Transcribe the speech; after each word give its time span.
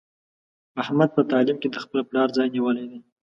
احمد 0.81 1.09
په 1.15 1.21
تعلیم 1.31 1.57
کې 1.61 1.69
د 1.71 1.77
خپل 1.83 1.99
پلار 2.09 2.27
ځای 2.37 2.47
نیولی 2.55 2.85
دی. 2.91 2.99